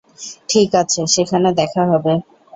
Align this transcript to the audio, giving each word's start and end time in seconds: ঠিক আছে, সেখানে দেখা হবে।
ঠিক 0.49 0.69
আছে, 0.81 1.01
সেখানে 1.07 1.49
দেখা 1.59 1.83
হবে। 1.91 2.13